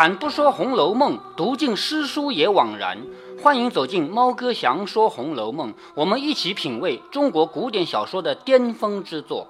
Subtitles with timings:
[0.00, 2.96] 开坛不说《红楼梦》，读尽诗书也枉然。
[3.42, 9.46] 欢迎走进猫哥祥说《红楼梦》，我们一起品味中国古典小说的巅峰之作。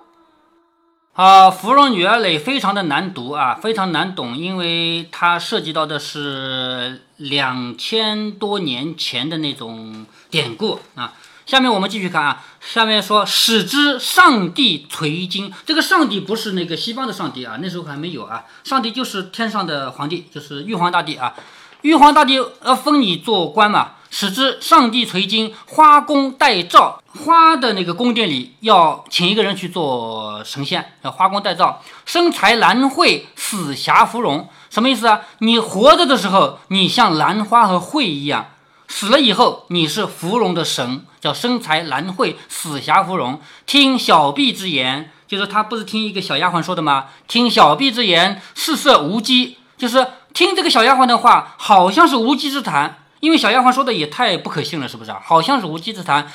[1.12, 11.12] 啊，《芙蓉女儿泪》非常的难读啊，非常难懂，因为它涉及到的是两千多年前的那种典故啊。
[11.50, 21.34] 下面我们继续看啊，下面说使之上帝垂金，这个上帝不是那个西方的上帝啊，那时候还没有啊，上帝就是天上的皇帝，就是玉皇大帝啊。
[21.82, 35.22] 玉皇大帝要封你做官嘛，使之上帝垂金，花宫待诏，花的那个宫殿里要请一个人去做神仙，要花宫待诏，生财兰蕙，死霞芙蓉，什么意思啊？
[35.38, 38.50] 你活着的时候，你像兰花和蕙一样。
[38.86, 43.40] 死了以后，你是芙蓉的神，叫生财兰会，死霞芙蓉。
[43.66, 47.06] 听小婢之言，就是他不是听一个小丫鬟说的吗？
[47.28, 52.96] 听小婢之言，事色无稽，就是听这个小丫鬟的话，好像是无稽之谈。
[53.20, 55.20] 因为小丫鬟说的也太不可信了，是不是啊？
[55.22, 56.32] 好像是无稽之谈。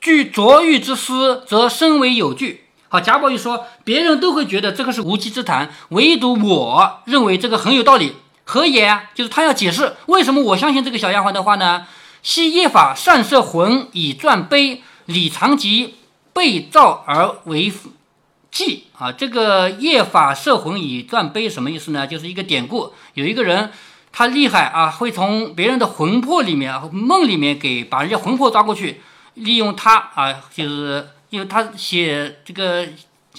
[0.00, 2.66] 据卓玉之思，则深为有据。
[2.88, 8.16] 好，贾宝玉说，别人都会觉得这个是无稽之谈，唯独我认为这个很有道理。
[8.44, 9.08] 何也？
[9.14, 11.86] 就是他要解释为什么我相信这个小丫鬟的话呢？
[12.22, 15.94] 昔叶法善摄魂以传碑，李长吉
[16.32, 17.72] 被召而为
[18.50, 19.10] 记啊。
[19.10, 22.06] 这个叶法摄魂以传碑什么意思呢？
[22.06, 22.92] 就是一个典故。
[23.14, 23.70] 有一个人
[24.12, 29.00] 他厉害啊，会从别人的魂魄里面、梦里面给把人家魂魄抓过去，
[29.34, 32.86] 利用他啊，就是因为他写这个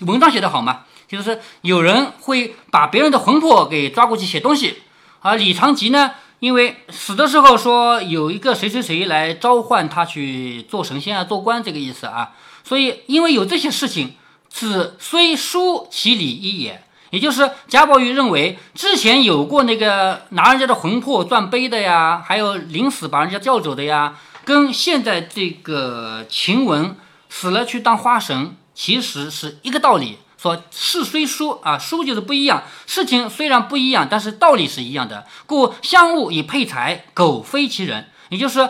[0.08, 4.78] 文章写得好嘛，就是有人会把别人的魂魄给抓过去写东西。
[5.20, 12.32] 而李长吉呢，因为死的时候说有一个谁谁谁来召唤他去做神仙啊、做官这个意思啊，
[12.64, 14.16] 所以因为有这些事情，
[14.50, 16.84] 此虽殊其理一也。
[17.12, 26.96] 也就是贾宝玉认为，之前有过那个拿人家的魂魄赚碑的呀，还有临死把人家叫走的呀，跟现在这个晴雯
[27.30, 30.18] 死了去当花神，其实是一个道理。
[30.42, 32.64] 说事虽殊啊，殊就是不一样。
[32.88, 35.28] 事情虽然不一样，但是道理是一样的。
[35.46, 38.10] 故相物以配才，苟非其人。
[38.30, 38.68] 也就是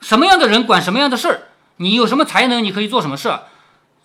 [0.00, 1.42] 什么样的人管什么样的事儿，
[1.78, 3.48] 你有什么才能，你可以做什么事儿。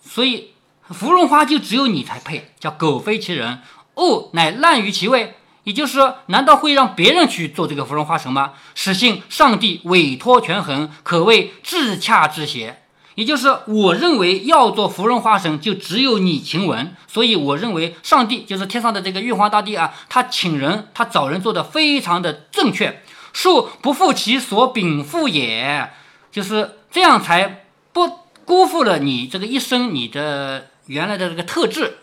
[0.02, 0.53] 所以
[0.90, 3.62] 芙蓉花就只有你才配，叫苟非其人。
[3.97, 5.35] 物乃滥于其位，
[5.66, 8.53] 也就是说，难道会让别人去做这个芙蓉花神吗？
[8.74, 12.81] 使信上帝委托权衡，可谓至恰之邪。
[13.17, 23.01] 也就是我认为要做芙蓉花神，就只有你晴雯，所以我认为上帝就是天上的这个玉皇大帝啊，他请人，他找人做的非常的正确，
[23.33, 25.89] 恕不负其所禀赋也，
[26.31, 31.97] 就是这样才不辜负了你这个一生你的原来的这个特质，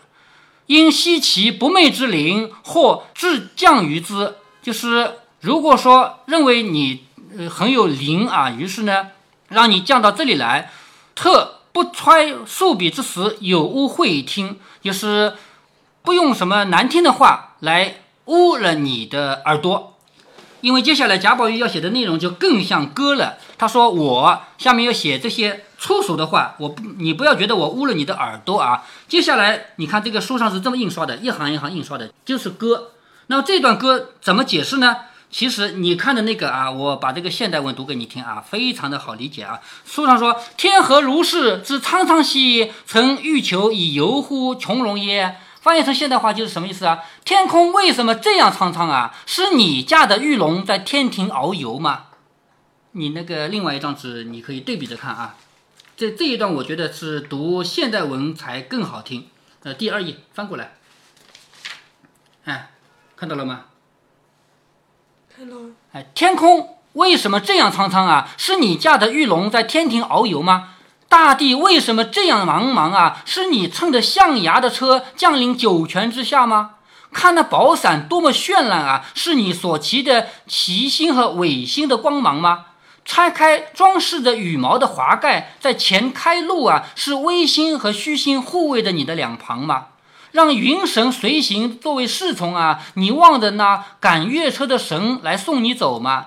[0.65, 7.05] 因惜其不昧之灵，或至降于之，就是如果说认为你
[7.37, 9.11] 呃很有灵啊，于是呢
[9.47, 10.71] 让你降到这里来。
[11.15, 15.33] 特不揣素笔之词，有污会听，就是
[16.03, 19.93] 不用什么难听的话来污了你的耳朵。
[20.61, 23.37] 因为接下来贾宝玉要写的内容就更像歌了。
[23.57, 32.93] 他说：“我下面要写这些粗俗的话，我不，你不要觉得我污了你的耳朵啊。”接下来你看这个书上是这么印刷的，一行一行印刷的，就是歌。
[33.27, 34.97] 那么这段歌怎么解释呢？
[35.35, 39.59] 其实你看的那个啊，我把这个现代文读给你听啊，非常的好理解啊。
[39.85, 47.03] 书上说：“天河如是之苍苍兮，曾欲求以游乎穹隆耶？”翻译成现代话就是什么意思啊？
[47.25, 49.13] 天空为什么这样苍苍啊？
[49.25, 52.05] 是你驾的玉龙在天庭遨游吗？
[52.93, 55.35] 你那个另外一张纸你可以对比着看啊。
[55.97, 59.27] 这这一段我觉得是读现代文才更好听。
[59.63, 60.75] 呃，第二页翻过来，
[62.45, 62.71] 哎，
[63.17, 63.65] 看到了吗？
[65.91, 68.29] 哎，天空为什么这样苍苍啊？
[68.37, 70.69] 是你驾的玉龙在天庭遨游吗？
[71.09, 73.21] 大地为什么这样茫茫啊？
[73.25, 76.71] 是你乘着象牙的车降临九泉之下吗？
[77.11, 79.05] 看那宝伞多么绚烂啊！
[79.13, 82.65] 是你所骑的旗星和尾星的光芒吗？
[83.05, 86.87] 拆开装饰着羽毛的华盖，在前开路啊！
[86.95, 89.85] 是微星和虚星护卫着你的两旁吗？
[90.35, 92.81] 让云神随行作为侍从啊！
[92.95, 96.25] 你望着那赶月车的神来送你走吗？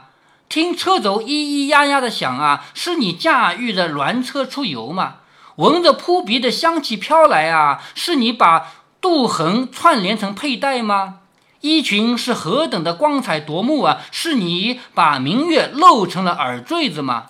[0.49, 2.65] 听车轴咿咿呀呀的响啊！
[2.73, 5.17] 是你驾驭着鸾车出游吗？
[5.57, 7.83] 闻着扑鼻的香气飘来啊！
[7.95, 8.69] 是你把
[9.03, 11.17] 杜衡串联成佩戴吗？
[11.61, 13.99] 衣裙是何等的光彩夺目啊！
[14.11, 17.27] 是你把明月镂成了耳坠子吗？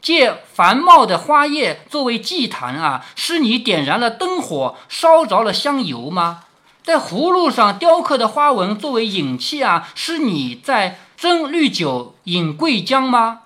[0.00, 6.44] 借繁茂的花叶作为祭坛啊，是你点燃了灯火，烧着了香油吗？
[6.84, 13.40] 在葫芦上雕刻的花纹作为引器啊，是你在斟绿酒饮桂浆吗？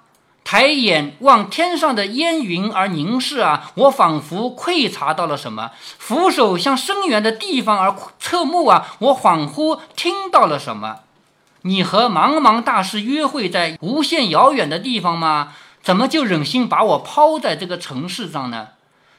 [0.44, 10.96] 抬眼望天上的烟云而凝视啊，我仿佛窥察到了什么；俯首向深远的地方而侧目啊，我恍惚听到了什么。
[11.62, 15.52] 你和茫茫大师约会在无限遥远的地方吗？
[15.82, 18.68] 怎么就忍心把我抛在这个城市上呢？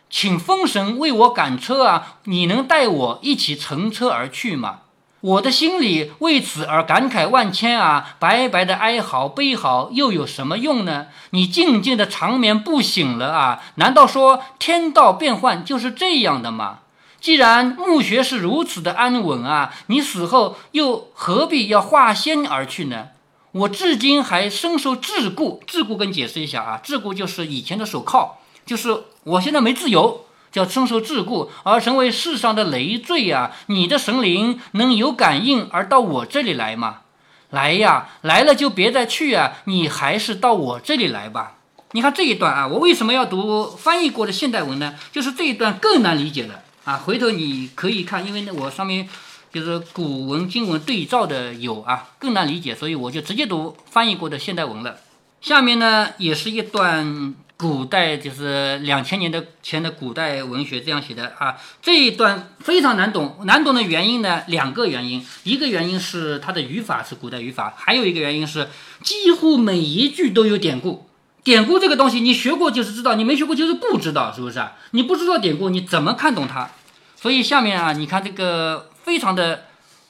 [0.09, 2.17] 请风神为我赶车啊！
[2.25, 4.79] 你能带我一起乘车而去吗？
[5.21, 8.15] 我的心里为此而感慨万千啊！
[8.19, 11.07] 白白的哀嚎悲嚎又有什么用呢？
[11.29, 13.63] 你静静的长眠不醒了啊？
[13.75, 16.79] 难道说天道变幻就是这样的吗？
[17.21, 23.09] 既然墓穴是如此的安稳啊，你死后又何必要化仙而去呢？
[23.51, 25.59] 我至今还深受桎梏。
[25.65, 30.25] 桎梏跟解释一下啊，桎梏就是以前的手铐，就是我现在没自由。
[30.51, 33.53] 叫深受桎梏而成为世上的累赘呀！
[33.67, 37.03] 你的神灵能有感应而到我这里来吗？
[37.51, 39.53] 来呀，来了就别再去啊！
[39.63, 41.53] 你还是到我这里来吧。
[41.93, 44.95] 你看这一段啊，我为什么要读翻译过的现代文呢？
[45.13, 46.97] 就是这一段更难理解了啊！
[46.97, 49.07] 回头你可以看，因为呢我上面
[49.53, 54.97] 就是古文经文对照的有啊，更难理解，所以我就直接读翻译过的现代文了。
[55.41, 57.35] 下面呢也是一段。
[57.61, 63.37] 古代就是两千年的前的古代文学这样写的啊，这一段非常难懂。
[63.43, 68.67] 难懂的原因呢，两个原因，一个原因是它的语法是古代语法，还有一个原因是
[69.03, 71.07] 几乎每一句都有典故。
[71.43, 74.71] 典故这个东西，你学过就是知道，你没学过就是不知道，是不是啊？
[74.89, 76.67] 你不知道典故，你怎么看懂它？
[77.15, 79.65] 所以下面啊，你看这个非常的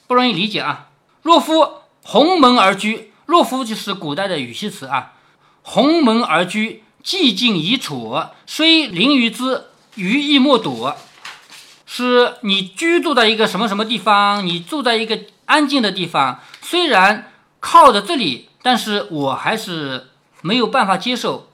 [0.06, 0.88] 不容易理解啊。
[1.22, 1.68] 若夫
[2.02, 5.12] 鸿门而居，若夫就是古代的语气词啊，
[5.62, 6.82] 鸿门而居。
[7.04, 8.16] 寂静已处，
[8.46, 10.88] 虽临于兹，余亦莫睹。
[11.84, 14.46] 是你居住在一个什么什么地方？
[14.46, 20.10] 你住在一个安静的地方，虽然靠着这里，但是我还是
[20.42, 21.48] 没有办法接受。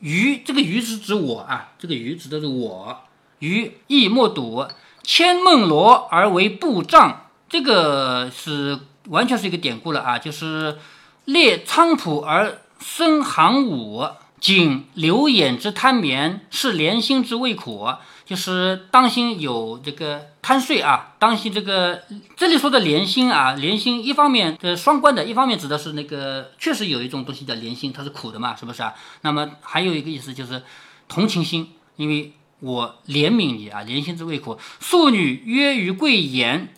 [0.00, 3.00] 余这个余是指我啊，这个余指的是我。
[3.38, 4.66] 余亦莫睹，
[5.12, 8.78] 千梦罗而为布帐，这个是
[9.08, 10.78] 完全是一个典故了啊，就是
[11.24, 14.06] 列菖蒲而生行伍。
[14.38, 17.88] 仅流眼之贪眠，是怜心之未苦，
[18.24, 22.04] 就是当心有这个贪睡啊，当心这个
[22.36, 28.94] 这里说的怜心啊，怜心一方面呃双关的，一方面指的是那个确实有一种东西叫怜心，它是苦的嘛，是不是啊？
[29.22, 30.62] 那么还有一个意思就是
[31.08, 34.58] 同情心，因为我怜悯你啊，怜心之胃苦。
[34.78, 36.72] 素女约于贵言，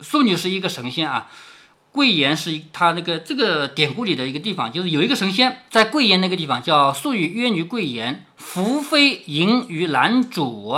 [0.00, 1.30] 素女是一个神仙啊。
[1.92, 10.76] 贵岩是他那个这个典故里的一个地方，就是有一个神仙在贵岩那个地方叫素语曰于贵岩，福妃迎于男主。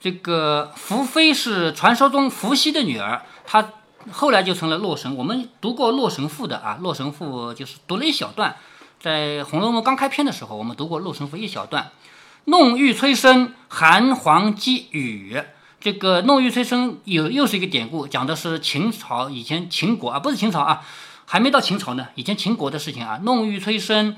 [0.00, 3.72] 这个福妃是传说中伏羲的女儿，她
[4.10, 5.14] 后来就成了洛神。
[5.14, 8.56] 我们读过《洛神赋》的啊，《洛神赋》就是读了一小段，
[9.00, 11.90] 在《红楼梦》刚开篇的时候，我们读过《洛神赋》一小段，
[12.44, 15.40] 弄玉催生，寒黄积雨。
[15.80, 20.82] 这个弄玉催生有又是一个典故，讲的是秦朝以前秦国啊，不是秦朝啊，
[21.24, 23.20] 还没到秦朝呢，以前秦国的事情啊。
[23.22, 24.16] 弄玉催生，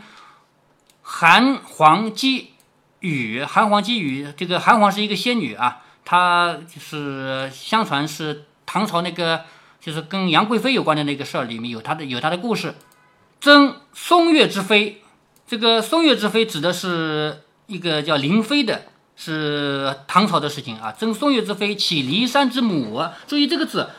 [1.02, 2.52] 韩黄姬
[3.00, 9.44] 羽，韩黄姬羽，这个韩黄是一个仙女啊，她就是相传是唐朝那个
[9.80, 12.74] 就是跟杨贵妃有关的那个事儿里面有她的有她的故事。
[13.38, 15.02] 征松月之妃，
[15.46, 18.82] 这个松月之妃指的是一个叫林飞的。
[19.22, 23.02] 是唐朝的事情啊，征松月之妃，起骊山之母。
[23.26, 23.90] 注意这个字，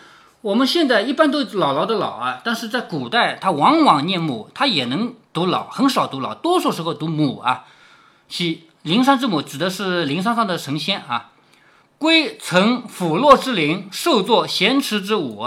[0.41, 7.65] 我们现在一般都姥姥的姥啊，但是在古代它往往念母，它也能读老，很少读老，多数时候读母啊。
[8.27, 11.29] 起灵山之母指的是灵山上的神仙啊。
[11.99, 15.45] 归曾俯落之灵，受作咸池之舞。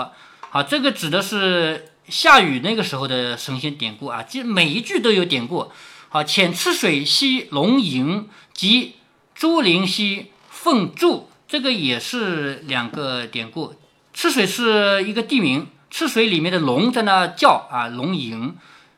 [0.50, 5.72] 好，这个指的是夏禹那个时候的神仙典故啊，就每一句都有典故。
[6.14, 8.94] 好，浅赤水兮龙吟及。
[9.34, 13.74] 朱灵溪凤柱，这个也是两个典故。
[14.12, 18.54] 赤水是一个地名，赤水里面的龙在那叫啊，龙吟。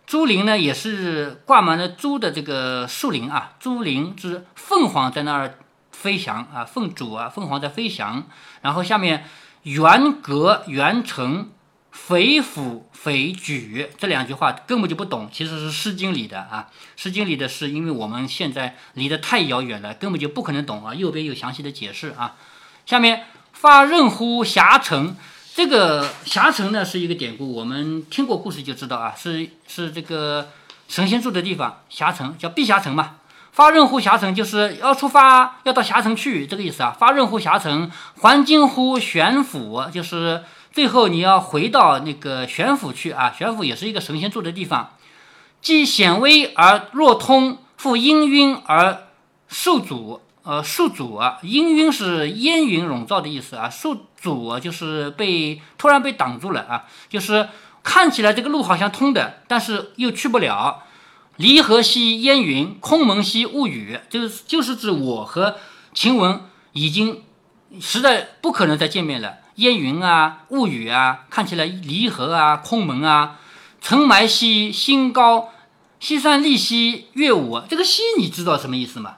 [0.06, 3.52] 朱林呢，也是挂满了朱的这个树林啊。
[3.58, 5.58] 朱林之凤凰在那儿
[5.92, 8.24] 飞翔啊，凤主啊，凤凰在飞翔。
[8.60, 9.24] 然后下面
[9.62, 11.48] 元阁元城。
[11.96, 20.94] 肥俯肥举这两句话根本就不懂，其实是《诗经》里的啊，《诗经》里的是因为我们现在离得太遥远了，根本就不可能懂啊。
[20.94, 22.36] 右边有详细的解释啊。
[22.84, 25.16] 下面发任乎峡城，
[25.54, 30.50] 这个峡城呢是一个典故，我们听过故事就知道啊，是是这个
[30.86, 33.16] 神仙住的地方，峡城叫碧霞城嘛。
[33.50, 36.94] 发任乎峡城，就是要出发，要到峡城去，这个意思啊。
[36.96, 40.44] 发任乎峡城，还经乎玄府，就是
[40.76, 43.32] 最后你要回到那个玄府去啊。
[43.34, 44.90] 玄府也是一个神仙住的地方。
[45.62, 49.06] 既显微而若通，复氤氲而
[49.48, 50.20] 受阻。
[50.42, 53.70] 呃，受阻啊，氤氲是烟云笼罩的意思啊。
[53.70, 57.48] 受阻，就是被突然被挡住了啊，就是
[57.82, 60.82] 看起来这个路好像通的，但是又去不了。
[61.36, 65.56] 离合兮烟云，空蒙兮雾雨，就是就是指我和
[65.94, 66.42] 晴雯
[66.72, 67.22] 已经
[67.80, 69.36] 实在不可能再见面了。
[69.56, 73.38] 烟云啊，雾雨啊，看起来离合啊，空门啊。
[73.80, 75.50] 尘埋兮心高，
[76.00, 77.60] 西山立兮月舞。
[77.68, 79.16] 这个兮你知道什么意思吗？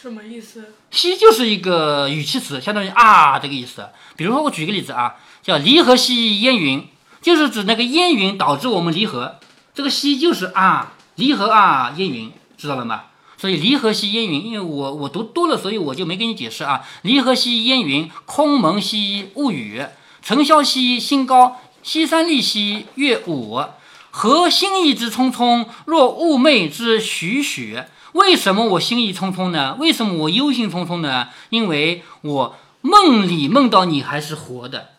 [0.00, 0.74] 什么意思？
[0.90, 3.88] 兮就是一个语气词，相当于啊这个意思。
[4.16, 6.86] 比如说我举个例子啊，叫离合兮烟云，
[7.22, 9.38] 就是指那个烟云导致我们离合。
[9.72, 13.04] 这个兮就是啊，离合啊烟云，知道了吗？
[13.44, 16.82] 所以离合兮烟云，因为我我读多了，所以我就没给你解释啊。
[17.02, 19.84] 离合兮烟云，空蒙兮雾雨，
[20.22, 23.62] 尘嚣兮心高，西山立兮月舞。
[24.10, 27.82] 何心意之匆匆，若寤寐之徐徐？
[28.12, 29.76] 为什么我心意匆匆呢？
[29.78, 31.28] 为什么我忧心忡忡呢？
[31.50, 34.92] 因为我梦里梦到你还是活的。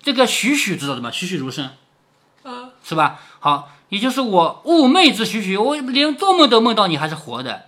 [0.00, 1.10] 这个栩栩知道的吗？
[1.10, 1.70] 栩栩如生，
[2.44, 3.18] 啊，是吧？
[3.40, 7.64] 好，也就是我寤寐之栩栩，我连做梦都梦到你还是活的。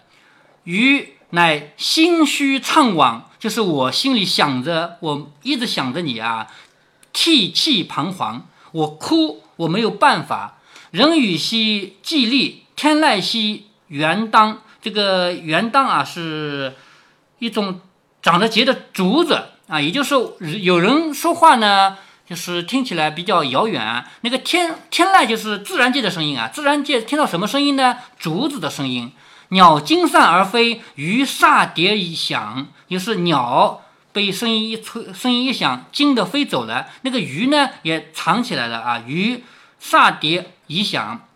[0.64, 6.46] 余乃心虚怅惘，就是我心里想着，我一直想着你啊，
[7.12, 10.58] 涕泣彷徨，我哭，我没有办法。
[10.90, 14.62] 人与兮寂立，天籁兮元当。
[14.82, 16.74] 这个元当啊，是
[17.38, 17.80] 一种
[18.22, 20.14] 长着节的竹子啊，也就是
[20.62, 24.04] 有人说话呢，就是听起来比较遥远。
[24.22, 27.98] 那个天天籁就是自然界的声音啊，自然界听到什么声音呢？
[28.18, 29.12] 竹子的声音。
[29.50, 36.88] 鸟惊散而飞，鱼煞蝶以响，就是鸟被声音一吹，声音一响，惊得飞走了。
[37.02, 39.44] 那个鱼呢，也藏起来了啊，鱼
[39.80, 40.52] 煞蝶。
[40.72, 41.26] 以响，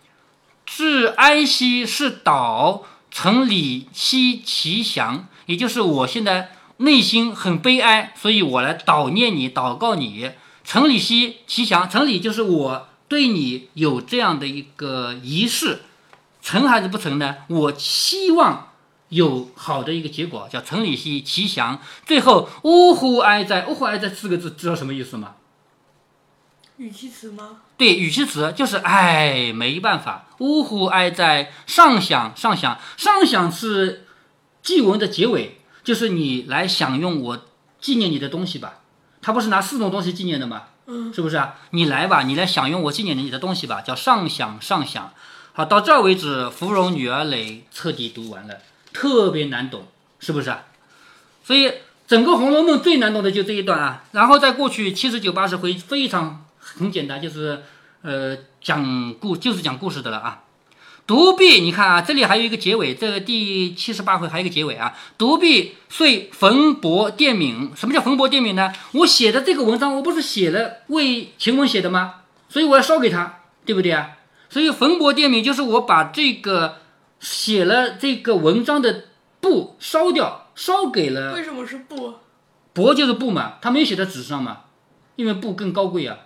[0.64, 5.26] 至哀兮是岛，成理兮其祥。
[5.46, 10.30] 也就是我现在内心很悲哀，所以我来祷念你，祷告你。
[10.62, 15.82] 成理兮其祥，成理就是我对你有这样的一个仪式，
[16.44, 17.36] 成还是不成呢？
[17.48, 18.68] 我希望
[19.08, 21.80] 有好的一个结果，叫成里兮其祥。
[22.04, 25.36] 最后呜呼哀哉，呜呼哀哉四个字，知道什么意思吗？
[26.76, 27.62] 语气词吗？
[27.78, 34.06] 对，语气词就是哎，没办法，呜呼哀哉，上想上想上想是
[34.62, 37.46] 祭文的结尾，就是你来享用我
[37.80, 38.80] 纪念你的东西吧。
[39.22, 40.64] 他不是拿四种东西纪念的吗？
[40.88, 41.54] 嗯，是不是啊？
[41.70, 45.14] 你来吧，你来享用我纪念你的东西吧，叫上想上想。
[45.56, 48.58] 好，到这为止，芙蓉女儿磊彻底读完了，
[48.92, 49.86] 特别难懂，
[50.18, 50.64] 是不是啊？
[51.44, 51.72] 所以
[52.08, 56.44] 整个《红楼梦》最难懂的就这一段啊，然后再过去七十九八十回，非常。
[56.58, 57.62] 很简单，就是
[58.02, 60.42] 呃讲故就是讲故事的了啊。
[61.06, 64.96] 独臂，你看啊，这里还有一个结尾，这个第七十八回还有一个结尾啊。
[65.16, 68.72] 独臂遂焚帛奠敏，什么叫焚帛奠敏呢？
[68.92, 72.14] 我写的这个文章，我不是写了为晴雯写的吗？
[72.48, 74.12] 所以我要烧给他，对不对啊？
[74.54, 76.76] 所以焚帛奠敏就是我把这个
[77.18, 79.06] 写了这个文章的
[79.40, 81.34] 布烧掉，烧给了。
[81.34, 82.14] 为什么是布？
[82.72, 84.58] 帛就是布嘛，他没有写在纸上嘛，
[85.16, 86.18] 因为布更高贵啊。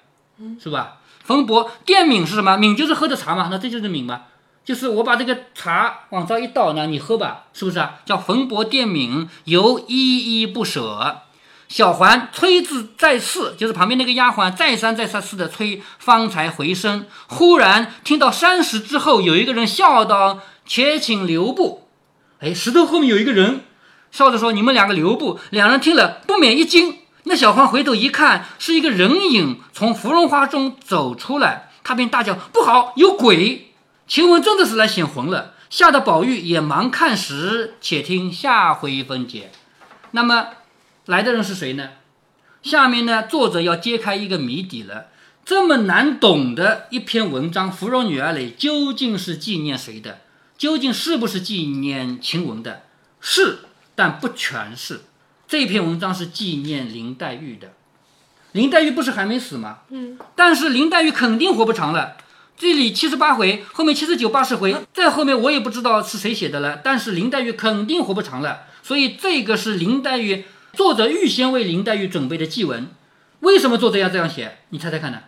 [0.61, 0.99] 是吧？
[1.25, 2.59] 焚帛奠敏是什么？
[2.59, 4.25] 敏就是喝的茶嘛，那这就是敏嘛，
[4.63, 8.01] 就是我把这个茶往这一倒，呢你喝吧，是不是啊？
[8.05, 11.23] 叫焚帛奠敏，犹依依不舍。
[11.69, 17.07] 小环催字在次，就是旁边那个丫鬟再三再三的催，方才回身。
[17.29, 21.87] 忽然听到山石之后有一个人笑道：“且请留步。”
[22.41, 23.65] 哎，石头后面有一个人
[24.11, 26.99] 笑着说：“你们两个留步。”两人听了不免一惊。
[27.25, 33.73] 那小环回头一看，是一个人影从芙蓉花中走出来，他便大叫：“不好，有鬼！”
[34.09, 37.75] 晴雯真的是来显魂了，吓得宝玉也忙看时。
[37.83, 39.51] 且听下回分解。
[40.13, 40.47] 那么
[41.09, 41.89] 来的人是谁呢？
[42.63, 45.07] 下面呢，作者要揭开一个谜底了。
[45.43, 50.19] 这么难懂的一篇文章，《芙蓉女儿泪》究竟是纪念谁的？
[50.59, 52.83] 究竟是不是纪念晴雯的？
[53.23, 53.61] 是，
[53.95, 55.01] 但不全是。
[55.47, 57.73] 这篇文章是纪念林黛玉的，
[58.53, 59.79] 林黛玉不是还没死吗？
[59.89, 62.19] 嗯，但是林黛玉肯定活不长了。
[62.59, 66.83] 这里七十八回，后面七十九、八十回，再后面我也不知道是谁写的了。
[66.85, 70.45] 但是林黛玉肯定活不长了，所以这个是林黛玉
[70.79, 72.87] 作者预先为林黛玉准备的祭文。
[73.41, 74.59] 为什么作者要这样写？
[74.69, 75.19] 你猜猜看呢？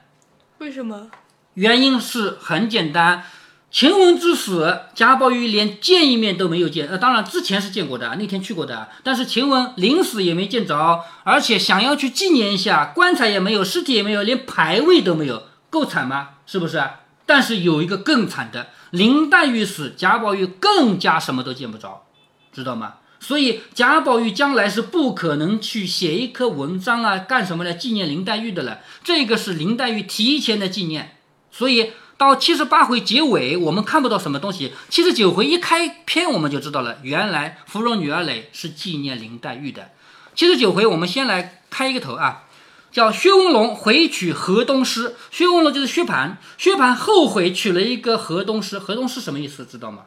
[0.59, 1.11] 为什么？
[1.55, 3.25] 原因是很简单，
[3.69, 6.87] 晴雯之死，贾宝玉连见一面都没有见。
[6.87, 8.91] 呃，当然之前是见过的，那天去过的。
[9.03, 16.29] 但是晴雯临死也没见着，而且想要去纪念一下，棺材也没有，尸体也没有，连牌位都没有，够惨吗？
[16.47, 16.81] 是不是？
[17.27, 22.05] 但是有一个更惨的，林黛玉死，贾宝玉更加什么都见不着，
[22.53, 22.95] 知道吗？
[23.21, 28.81] 所以贾宝玉将来是不可能去写一篇文章啊，干什么来纪念林黛玉的了。
[29.05, 31.17] 这个是林黛玉提前的纪念，
[31.53, 31.93] 所以。
[32.21, 34.75] 到七十八回结尾，我们看不到什么东西。
[34.91, 39.93] 七十九回一开篇，我们就知道了，原来芙蓉女儿垒是纪念林黛玉的。
[40.35, 42.45] 七十九回，我们先来开一个头啊，
[42.93, 45.17] 叫薛文龙回娶河东狮。
[45.31, 48.79] 薛文龙就是薛蟠，薛蟠后悔娶了一个河东狮。
[48.79, 49.65] 河东狮什么意思？
[49.65, 50.03] 知道吗？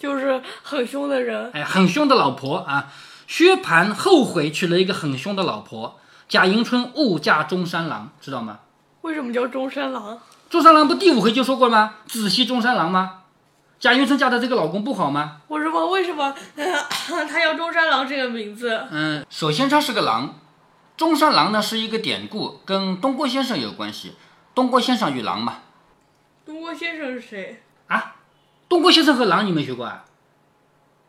[0.00, 1.52] 就是很凶的人。
[1.52, 2.90] 哎，很凶的老婆啊。
[3.28, 6.00] 薛蟠后悔娶了一个很凶的老婆。
[6.26, 8.60] 贾迎春误嫁中山狼，知道吗？
[9.02, 10.18] 为什么叫中山狼？
[10.48, 11.94] 中山狼不第五回就说过了吗？
[12.08, 13.18] 子系中山狼吗？
[13.78, 15.38] 贾迎春嫁的这个老公不好吗？
[15.48, 18.86] 我是问为什么 他要中山狼这个名字？
[18.90, 20.38] 嗯，首先他是个狼，
[20.96, 24.14] 中山狼呢是一个典故，跟东郭先生有关系。
[24.54, 25.58] 东郭先生与狼嘛。
[26.44, 27.62] 东郭先生是谁？
[27.86, 28.16] 啊，
[28.70, 30.06] 东郭先生和狼你没学过啊？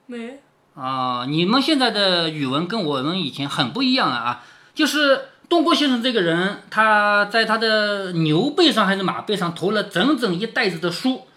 [0.08, 0.42] 没。
[0.76, 4.44] 啊，你们现在的语文跟我们以前很不一样了啊，
[4.76, 5.30] 就是。
[5.52, 11.28] 东郭先生这个人，他在他的牛背上还是马背上驮了整整一袋子的书，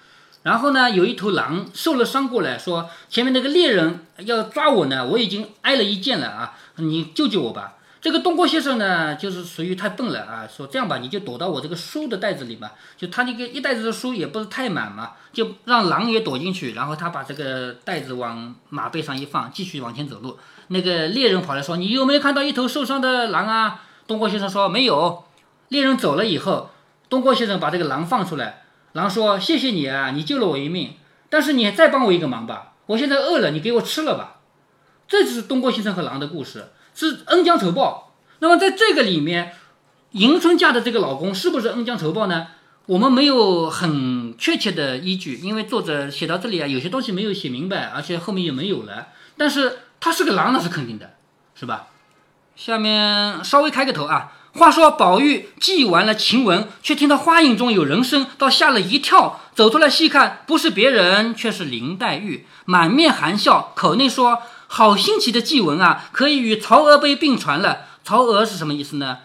[0.44, 7.74] 然后呢，有一头狼受了伤过来，说前面那个猎人要抓我呢，我已经挨了一箭了啊，你救救我吧。
[8.04, 20.36] 这个东郭先生呢，就是属于太笨了啊，说这样吧，你就躲到我这个书的袋子里嘛，就他那个一袋子的书也不是太满嘛，就让狼也躲进去，然后他把这个袋子往马背上一放，继续往前走路。
[20.68, 23.80] 那个猎人跑来说，你有没有看到一头受伤的狼啊？
[24.06, 25.24] 东郭先生说没有。
[25.68, 26.72] 猎人走了以后，
[27.08, 28.64] 东郭先生把这个狼放出来。
[28.92, 30.92] 狼说：“谢谢你啊，你救了我一命。
[31.30, 34.42] 但是你再帮我一个忙吧，我现在饿了，你给我吃了吧。”
[35.08, 38.03] 这就是东郭先生和狼的故事，是恩将仇报。
[38.44, 39.54] 那么在这个里面，
[40.10, 42.48] 迎春嫁的这个老公是不是恩将仇报呢？
[42.84, 49.06] 我们没有很确切的依据，因为作者写到这里啊，有些东西没有写明白，而且后面也没有了。
[49.38, 51.14] 但是他是个狼，那是肯定的，
[51.54, 51.86] 是吧？
[52.54, 54.32] 下面稍微开个头啊。
[54.52, 69.18] 话说宝玉祭完了晴雯，却听到花影中有人声，倒吓了一跳，走出来细看，不是别人，却是林黛玉，满面含笑，口内说：“好新奇的祭文啊，可以与曹娥碑并传了。”曹娥是什么意思呢？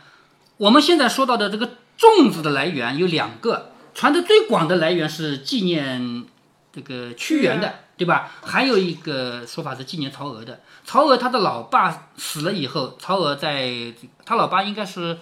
[0.58, 6.26] 我们现在说到的这个“粽”子的来源有两个，传的最广的来源是纪念
[6.74, 7.82] 这个屈原的。
[8.00, 8.32] 对吧？
[8.42, 10.62] 还有一个说法是纪念曹娥的。
[10.86, 15.18] 曹娥她的老爸死了以后，曹娥在他老爸应该是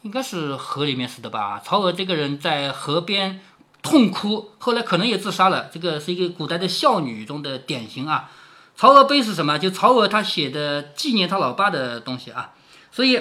[0.00, 1.60] 应该是河里面死的吧？
[1.62, 3.40] 曹娥这个人在河边
[3.82, 5.68] 痛哭，后来可能也自杀了。
[5.70, 8.30] 这个是一个古代的孝女中的典型啊。
[8.74, 9.58] 曹娥碑是什么？
[9.58, 12.52] 就曹娥她写的纪念她老爸的东西啊。
[12.98, 13.20] 所以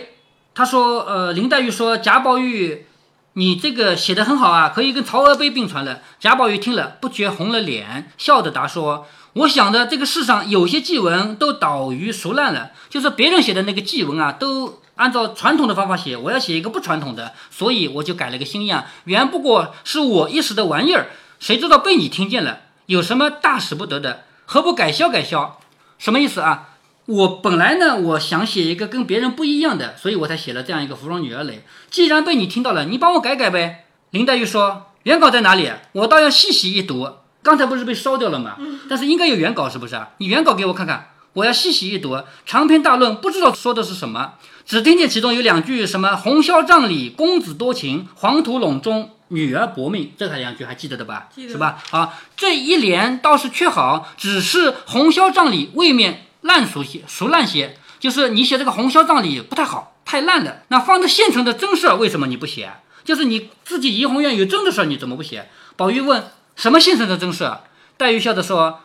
[0.56, 2.88] 他说，呃，林黛玉说贾宝玉。
[3.34, 6.00] 你这个写的很好啊，可以跟曹娥碑并传了。
[6.20, 18.86] 贾宝玉听了，不觉红了脸，笑着答说：“我想的这个世上有些祭文都倒于熟烂了，就是别人写的那个祭文啊，都按照传统的方法写，我要写一个不传统的，所以我就改了个新样。
[19.04, 21.10] 原不过是我一时的玩意儿，
[21.40, 24.24] 谁知道被你听见了，有什么大使不得的？
[24.48, 25.60] 何不改销改销？
[26.00, 26.70] 什么意思啊？”
[27.08, 31.64] 我本来呢，我想写一个跟别人不一样的，所以我才写了这样一个芙蓉女儿垒。
[31.90, 33.86] 既然被你听到了，你帮我改改呗。
[34.10, 35.72] 林黛玉说：“原稿在哪里？
[35.94, 37.10] 我倒要细细一读。
[37.42, 38.58] 刚才不是被烧掉了吗？
[38.90, 40.10] 但是应该有原稿，是不是啊？
[40.18, 42.22] 你原稿给我看看，我要细细一读。
[42.46, 44.34] 长篇大论不知道说的是什么，
[44.66, 51.30] 只听见其中有两句什么‘红绡帐里公子多情，黄土陇中女儿薄命’，这两句还记得的吧？
[51.38, 51.82] 是吧？
[51.92, 60.64] 啊，这一联倒是缺好，只是红绡帐里未免。”烂熟些，熟烂些，就是你写这个红绡帐里不太好，太烂了。
[60.68, 62.72] 那放在现成的真事儿，为什么你不写？
[63.04, 65.50] 就是你自己怡红院有真的事儿，你怎么不写？
[65.76, 67.52] 宝玉问什么现成的真事？
[67.98, 68.82] 黛玉笑着说：“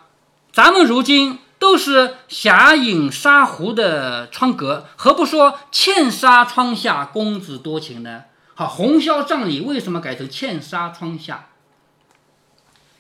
[0.52, 8.24] 咱们如今都是霞影纱湖的窗格，何不说茜纱窗下公子多情呢？
[8.54, 11.48] 好，红绡帐里为什么改成茜纱窗下？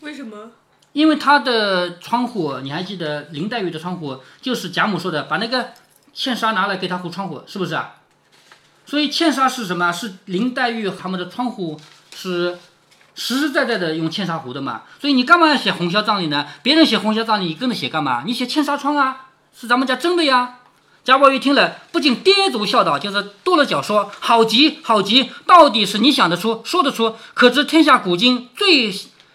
[0.00, 0.52] 为什么？”
[0.92, 5.70] 因为他的窗户，你还记得林黛玉的窗户，就是贾母说的，把那个
[6.12, 7.94] 茜纱拿来给他糊窗户，是不是啊？
[8.84, 9.90] 所以茜纱是什么？
[9.90, 11.80] 是林黛玉他们的窗户
[12.14, 12.58] 是
[13.14, 14.82] 实实在在的用茜纱糊的嘛？
[15.00, 16.46] 所以你干嘛要写红绡帐里呢？
[16.62, 18.24] 别人写红绡帐里，你跟着写干嘛？
[18.26, 19.28] 你写茜纱窗啊，
[19.58, 20.56] 是咱们家真的呀。
[21.04, 28.92] 贾宝玉听了，不禁跌足笑道，就是跺了脚说：“好极好极，到底是你想得出，说得出，可知天下古今最。”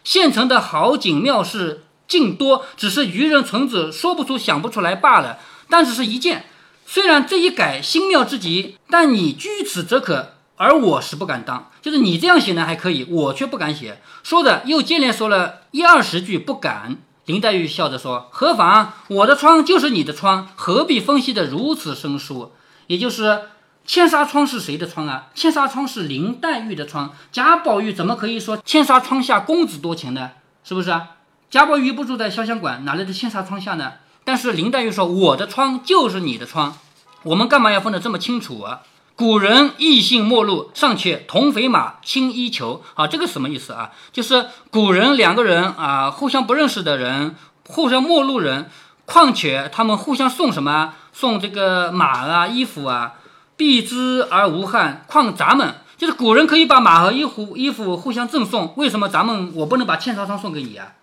[0.07, 5.37] 县城的好景妙事尽多，只是愚人纯子说不出、想不出来罢了。
[5.69, 6.45] 但只是一件，
[6.85, 11.69] 虽然这一改新妙之极，但你居此则可，而我是不敢当。
[11.81, 14.01] 就是你这样写呢还可以，我却不敢写。
[14.23, 16.95] 说着又接连说了一二十句不敢。
[17.25, 18.93] 林黛玉笑着说：“何妨？
[19.09, 22.53] 我的窗就是你的窗，何必分析得如此生疏？
[22.87, 23.41] 也就是
[23.87, 25.29] 茜纱窗是谁的窗啊？
[25.33, 27.13] 茜纱窗是林黛玉的窗。
[27.31, 30.31] 贾宝玉怎么可以说茜纱窗下公子多情呢？
[30.65, 31.11] 是不是啊？
[31.49, 33.93] 贾宝玉不住在潇湘馆，哪来的茜纱窗下呢？
[34.25, 36.77] 但是林黛玉说我的窗就是你的窗，
[37.23, 38.81] 我们干嘛要分得这么清楚啊？
[39.15, 43.91] 古人异性陌路，尚且同肥马，轻衣裘啊，这个什么意思啊？
[44.11, 48.69] 就是古人两个人啊，互相不认识的人，互相陌路人，
[49.05, 50.93] 况且他们互相送什么？
[51.13, 53.13] 送这个马啊，衣服啊，
[53.57, 55.03] 避之而无憾。
[55.07, 60.93] 况咱们就是古人可以把马和衣服衣服互相赠送，为什么咱们我不能把茜纱窗送给你啊？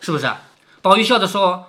[0.00, 0.30] 是不是？
[0.82, 1.66] 宝玉笑着说。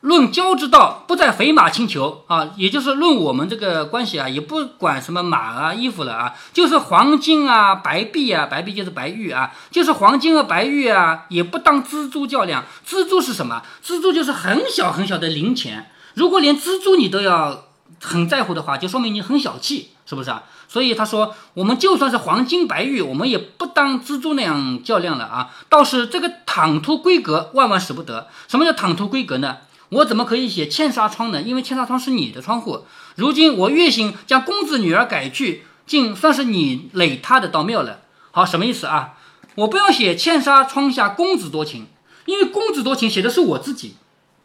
[0.00, 12.64] 论交之道，不在肥马轻裘啊，也就是论我们这个关系啊，也不管什么马啊、衣服了啊，就是黄金啊、白璧啊，白璧就是白玉啊，就是黄金和白玉啊，也不当锱铢较量。
[12.88, 13.62] 锱铢是什么？
[13.84, 15.90] 锱铢就是很小很小的零钱。
[16.14, 17.64] 如果连锱铢你都要
[18.00, 20.44] 很在乎的话，就说明你很小气，是不是啊？
[20.68, 25.50] 所以他说，我们就算是黄金白玉，我们也不当蜘蛛那样较量了啊。
[25.68, 28.28] 倒是这个躺图规格，万万使不得。
[28.48, 29.58] 什么叫躺图规格呢？
[29.90, 31.40] 我怎么可以写茜纱窗呢？
[31.40, 32.84] 因为茜纱窗是你的窗户。
[33.16, 38.00] 如今我月薪将公子女儿改去，竟算是你累他的到庙了。
[38.30, 39.14] 好，什么意思啊？
[39.54, 41.86] 我不要写茜纱窗下公子多情，
[42.26, 43.94] 因为公子多情写的是我自己。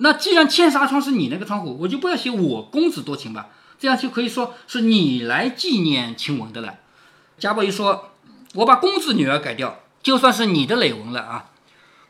[0.04, 3.48] 那既然茜纱窗是你那个窗户，我就不要写我公子多情吧？
[3.80, 6.74] 这样就可以说是你来纪念晴雯的了。
[7.40, 8.12] 贾宝玉说
[8.56, 11.46] ：“我把公子女儿改掉，就算是你的累文了啊。”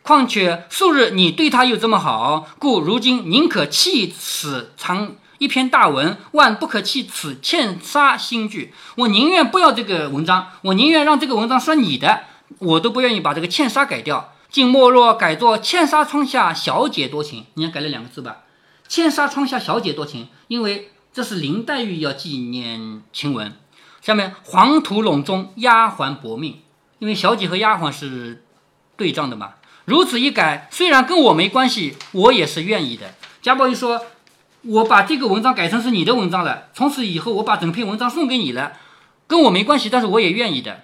[0.01, 8.73] 况且素日你对他又这么好，故如今宁可弃此长一篇大文，万不可弃此茜纱新句。
[8.95, 12.23] 我宁愿不要这个文章，我宁愿让这个文章算你的，
[12.57, 14.32] 我都不愿意把这个茜纱改掉。
[14.53, 17.47] 竟莫若改作茜纱窗下小姐多情。
[17.55, 18.43] 你看改了两个字吧，
[18.87, 23.51] 茜纱窗下小姐多情，因为这是林黛玉要纪念晴雯。
[23.99, 26.61] 下面黄土陇中丫鬟薄命，
[26.99, 28.45] 因为小姐和丫鬟是
[28.95, 29.55] 对仗的嘛。
[29.85, 33.15] 如此一改，虽然跟我没关系，我也是愿意的。
[33.41, 34.05] 贾宝玉说
[34.61, 38.73] ：“我把这个文章改成是你的文章了，从此以后我把整篇文章送给你了，
[39.25, 40.83] 跟我没关系，但是我也愿意的。”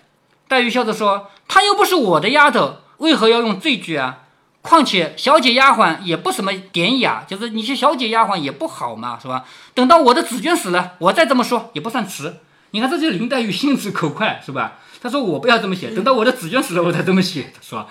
[0.50, 4.20] 黛玉笑着说：“她又不是我的丫头，为何要用这句啊？
[4.62, 9.46] 况且小姐丫鬟也不什么典雅，就是你些小姐丫鬟也不好嘛，是吧？
[9.74, 12.36] 等到我的紫娟死了，我再这么说也不算迟。
[12.72, 17.90] 你看，这就是林黛玉心直口快，是吧？”她说：“我不要这么写，等到我的紫娟死了，我才这么写。”她说：“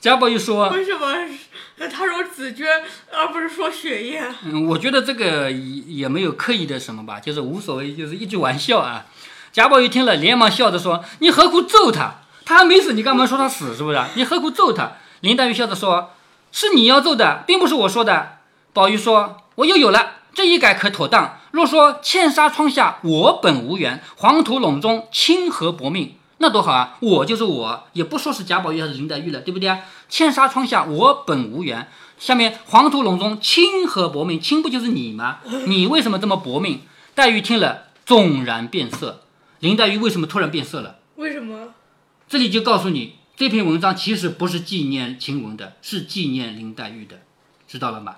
[0.00, 1.14] 贾宝玉说，为什么
[1.92, 2.66] 他说紫娟
[3.12, 4.34] 而不是说雪雁？
[4.44, 9.04] 嗯，我觉得这个也也没有刻意的什么吧，就是无所谓，就是一句玩笑啊。”
[9.52, 12.22] 贾宝玉听了，连忙笑着说：“你何苦揍他？
[12.44, 13.74] 他还没死，你干嘛说他死？
[13.74, 14.02] 是不是？
[14.14, 16.10] 你何苦揍他？”林黛玉笑着说
[16.52, 18.38] ：“是你要揍的，并不是我说的。”
[18.72, 26.96] 宝玉说：“我又有了，这一改可妥当。”若说茜纱窗下我本无缘，黄土陇中清河薄命，那多好啊！
[27.00, 29.78] 我就是我，也不说是贾宝玉还是林黛玉了，对不对啊？
[30.08, 35.38] 茜纱窗下我本无缘，下面黄土陇中清河薄命，清不就是你吗？
[35.66, 36.80] 你为什么这么薄命？
[37.14, 39.20] 黛玉听了纵然变色。
[39.60, 40.96] 林黛玉为什么突然变色了？
[41.14, 41.68] 为什么？
[42.34, 47.20] 这里就告诉你，这篇文章其实不是纪念晴雯的，是纪念林黛玉的，
[47.68, 48.16] 知道了吗？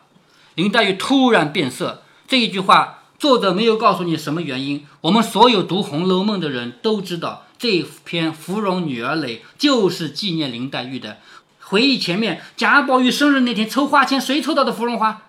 [0.55, 3.03] 林黛玉突然变色，这一句话。
[3.19, 11.19] 作者没有告诉你什么原因，我们所有读《红楼梦》的人都知道，这篇《芙蓉女儿泪》就是纪念林黛玉的。
[11.61, 15.25] 回忆前面贾宝玉生日那天抽花签，谁抽到的芙蓉花？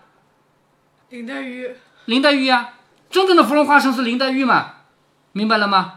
[1.09, 1.71] 林黛玉。
[2.05, 2.75] 林黛玉呀，
[3.09, 4.75] 真正的芙蓉花生是林黛玉嘛？
[5.33, 5.95] 明白了吗？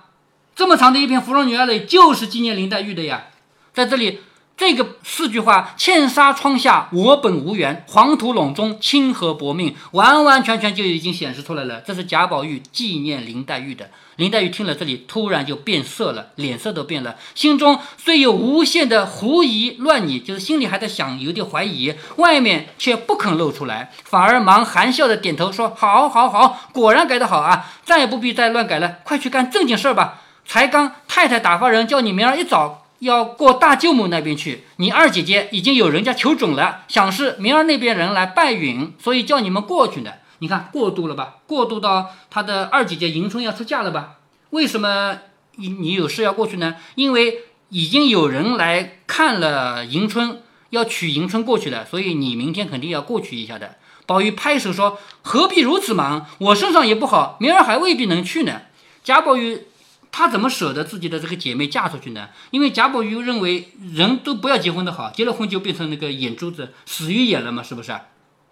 [0.61, 3.29] 这么长的一篇《芙蓉女儿泪》就是纪念林黛玉的呀，
[3.73, 4.21] 在这里。
[4.59, 11.81] 这个四句话，茜纱窗下我本无缘，黄土陇中清河薄命，完完全全就已经显示出来了。
[11.81, 13.89] 这是贾宝玉纪念林黛玉的。
[14.17, 27.73] 林黛玉听了这里，突然就变色了，脸色都变了，心中虽有无限的狐疑乱疑，就是心里还在想，有点怀疑，外面却不肯露出来，反而忙含笑的点头说：“好，好，好，果然改得好啊！
[27.83, 30.21] 再也不必再乱改了，快去干正经事儿吧。
[30.51, 40.19] 才刚太太打发人叫你明儿一早。”要过大舅母那边去，你二姐姐已经有人家求准了，想是明儿那边人来拜允，所以叫你们过去的。
[40.41, 41.37] 你看过渡了吧？
[41.47, 44.17] 过渡到他的二姐姐迎春要出嫁了吧？
[44.51, 45.19] 为什么
[45.57, 46.75] 你你有事要过去呢？
[46.97, 47.39] 因为
[47.71, 53.77] 已经有人来看了迎春，要娶迎春过去了，所以你明天肯定要过去一下的。
[54.05, 56.27] 宝玉拍手说：“何必如此忙？
[56.37, 58.61] 我身上也不好，明儿还未必能去呢。”
[59.03, 59.69] 贾宝玉
[60.13, 62.29] 他怎么舍得自己的这个姐妹嫁出去呢？
[62.51, 67.99] 因为贾宝玉认为人都不要结婚的好，结了婚就变成那个眼珠子死鱼眼了嘛，是不是？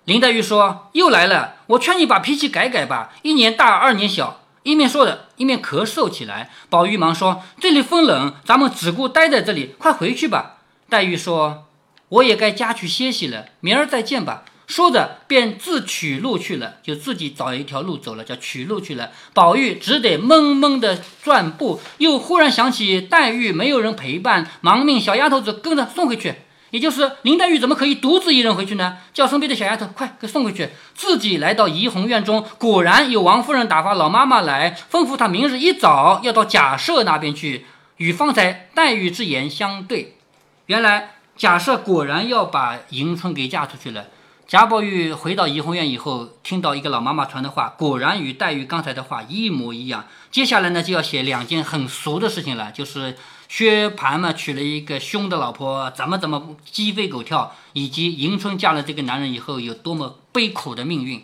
[0.04, 3.12] 林黛玉说：“又来了，我劝你把脾气改改吧。
[3.22, 6.50] 一年大，二年小。”一面说着，一面咳嗽起来。
[6.68, 10.56] 宝玉忙说：“这里风冷，咱们只顾待在这里，快回去吧。”
[10.88, 11.66] 黛玉说
[12.08, 19.10] ：“我也该家去歇息了，明儿再见吧。”说着，便自取路去了，就自己找一条路走了，叫取路去了。
[19.32, 26.34] 宝玉只得闷闷的转步，又忽然想起黛玉没有人陪伴，忙命小丫头子跟着送回去。
[26.70, 28.98] 也就是林黛玉怎么可以独自一人回去呢？
[29.14, 37.64] 叫身边的小丫头快给送回去，自己来到怡红院中，果然有王夫人打发老妈妈来，吩咐她明日一早要到贾赦那边去，
[37.96, 40.18] 与方才黛玉之言相对。
[40.66, 44.08] 原来贾赦果然要把迎春给嫁出去了。
[44.48, 50.06] 贾宝玉回到怡红院以后，听到一个老妈妈传的话，果然与黛玉刚才的话一模一样。
[50.30, 61.22] 接下来呢，就要写两件很俗的事情了，就是薛蟠嘛娶了一个凶的老婆，怎么怎么鸡飞狗跳，以及迎春嫁了这个男人以后有多么悲苦的命运。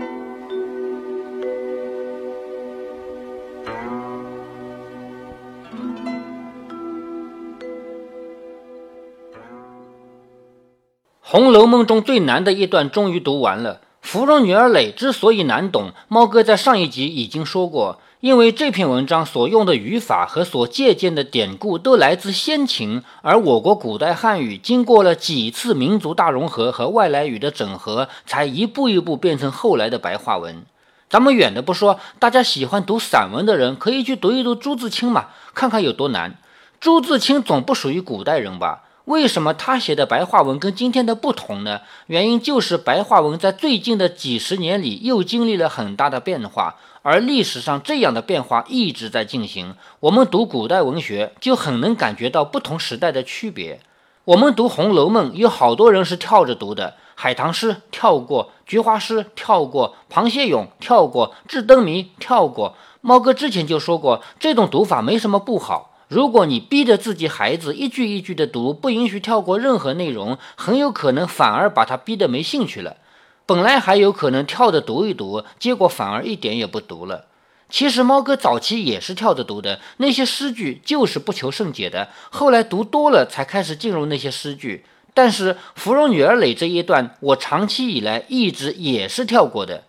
[11.34, 13.80] 红楼梦》中最难的一段终于读完了。
[14.00, 30.64] 芙蓉女儿蕾之所以难懂，猫哥在上一集已经说过，因为这篇文章所用的语法和所借鉴的典故都来自先秦，而我国古代汉语经过了几次民族大融合和外来语的整合，才一步一步变成后来的白话文。
[31.10, 36.38] 咱们远的不说，大家喜欢读散文的人可以去读一读朱自清嘛，看看有多难。
[36.78, 38.82] 朱自清总不属于古代人吧？
[39.06, 41.82] 为什么他写的白话文跟今天的不同呢？
[42.06, 49.74] 原因就是白话文在最近的几十年里又经历了很大的变化，而历史上这样的变化一直在进行。
[50.00, 53.80] 我们读古代文学就很能感觉到不同时代的区别。
[54.24, 62.74] 我们读《红楼梦》，有好多人是跳着读的，海棠诗跳过，菊花诗跳过，螃蟹咏跳过，智灯谜跳过。
[63.02, 65.90] 猫哥之前就说过，这种读法没什么不好。
[66.14, 72.98] 如果你逼着自己孩子一句一句的读，不允许跳过任何内容，很有可能反而把他逼得没兴趣了。
[73.46, 77.24] 本来还有可能跳着读一读，结果反而一点也不读了。
[77.68, 82.10] 其实猫哥早期也是跳着读的，那些诗句就是不求甚解的。
[82.30, 84.84] 后来读多了，才开始进入那些诗句。
[85.14, 89.82] 但是芙蓉女儿蕾这一段，我长期以来一直也是跳过的，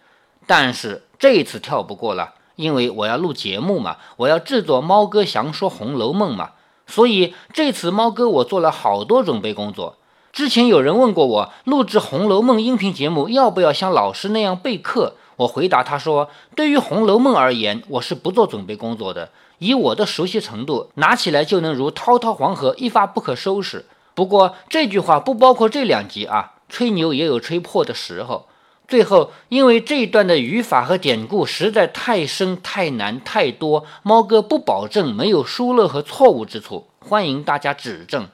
[0.47, 2.33] 但是这一次跳不过了。
[2.55, 6.51] 因为我要录节目嘛，我要制作猫哥详说《红楼梦》嘛，
[6.87, 9.97] 所以这次猫哥我做了好多准备工作。
[10.31, 15.15] 之前有人问过我，录制《红楼梦》音频节目要不要像老师那样备课？
[15.37, 19.29] 我回答他说，对于《红楼梦》而言，我是不做准备工作的。
[19.59, 23.85] 以我的熟悉程度，拿起来就能如滔滔黄河，一发不可收拾。
[24.13, 28.47] 不过这句话不包括这两集啊，吹牛也有吹破的时候。
[28.87, 38.27] 最后，因为这一段的语法和典故实在太深、太难、太多，猫哥不保证没有疏漏和错误之处，欢迎大家指正。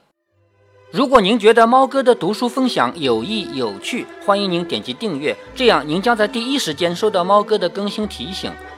[0.91, 8.51] 如果您觉得猫哥的读书分享有益有趣，欢迎您点击订阅，这样您将在第一时间收到猫哥的更新提醒。